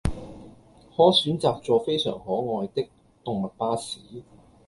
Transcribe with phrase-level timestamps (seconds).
[0.97, 2.89] 可選擇坐非常可愛的
[3.23, 3.99] 動物巴士